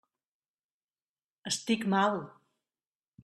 Estic 1.51 1.85
mal! 1.95 2.19